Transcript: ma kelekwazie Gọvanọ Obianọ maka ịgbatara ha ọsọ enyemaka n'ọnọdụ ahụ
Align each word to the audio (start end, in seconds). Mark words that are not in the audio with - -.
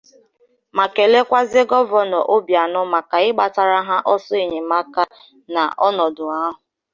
ma 0.77 0.85
kelekwazie 0.95 1.63
Gọvanọ 1.71 2.19
Obianọ 2.35 2.81
maka 2.93 3.17
ịgbatara 3.29 3.79
ha 3.87 3.95
ọsọ 4.13 4.33
enyemaka 4.43 5.01
n'ọnọdụ 5.53 6.25
ahụ 6.41 6.51